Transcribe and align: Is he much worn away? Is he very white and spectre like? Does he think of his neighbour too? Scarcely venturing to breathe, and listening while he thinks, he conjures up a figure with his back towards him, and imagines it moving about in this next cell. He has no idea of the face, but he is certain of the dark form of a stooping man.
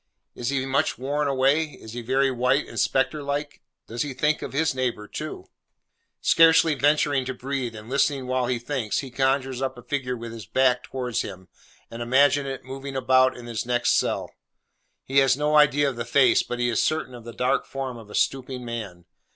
Is 0.33 0.49
he 0.49 0.65
much 0.65 0.97
worn 0.97 1.27
away? 1.27 1.63
Is 1.73 1.93
he 1.93 2.01
very 2.01 2.31
white 2.31 2.65
and 2.67 2.79
spectre 2.79 3.21
like? 3.21 3.61
Does 3.85 4.01
he 4.01 4.15
think 4.15 4.41
of 4.41 4.51
his 4.51 4.73
neighbour 4.73 5.07
too? 5.07 5.45
Scarcely 6.21 6.73
venturing 6.73 7.23
to 7.25 7.35
breathe, 7.35 7.75
and 7.75 7.87
listening 7.87 8.25
while 8.25 8.47
he 8.47 8.57
thinks, 8.57 9.01
he 9.01 9.11
conjures 9.11 9.61
up 9.61 9.77
a 9.77 9.83
figure 9.83 10.17
with 10.17 10.31
his 10.31 10.47
back 10.47 10.81
towards 10.81 11.21
him, 11.21 11.49
and 11.91 12.01
imagines 12.01 12.47
it 12.49 12.63
moving 12.65 12.95
about 12.95 13.37
in 13.37 13.45
this 13.45 13.63
next 13.63 13.91
cell. 13.91 14.31
He 15.03 15.19
has 15.19 15.37
no 15.37 15.55
idea 15.55 15.87
of 15.87 15.97
the 15.97 16.03
face, 16.03 16.41
but 16.41 16.57
he 16.57 16.67
is 16.67 16.81
certain 16.81 17.13
of 17.13 17.23
the 17.23 17.31
dark 17.31 17.67
form 17.67 17.97
of 17.99 18.09
a 18.09 18.15
stooping 18.15 18.65
man. 18.65 19.05